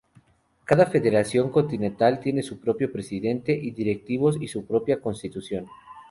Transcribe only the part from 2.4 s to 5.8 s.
su propio presidente y directivos y su propia constitución.